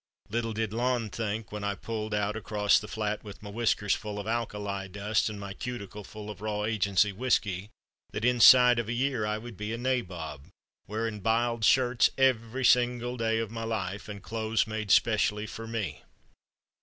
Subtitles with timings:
[0.31, 4.17] Little did Lon think when I pulled out across the flat with my whiskers full
[4.17, 7.69] of alkali dust and my cuticle full of raw agency whisky,
[8.09, 10.47] that inside of a year I would be a nabob,
[10.87, 16.01] wearing biled shirts every single day of my life, and clothes made specially for me.